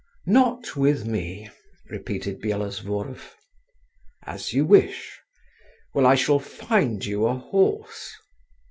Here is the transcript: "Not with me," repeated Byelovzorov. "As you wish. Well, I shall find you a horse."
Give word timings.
"Not 0.25 0.75
with 0.75 1.05
me," 1.05 1.51
repeated 1.91 2.41
Byelovzorov. 2.41 3.35
"As 4.23 4.51
you 4.51 4.65
wish. 4.65 5.19
Well, 5.93 6.07
I 6.07 6.15
shall 6.15 6.39
find 6.39 7.05
you 7.05 7.27
a 7.27 7.35
horse." 7.37 8.11